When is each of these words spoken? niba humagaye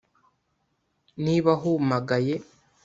niba 1.23 1.51
humagaye 1.61 2.33